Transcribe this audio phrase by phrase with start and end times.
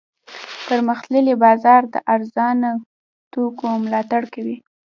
[0.67, 2.69] پرمختللی بازار د ارزانه
[3.31, 4.57] توکو ملاتړ کوي.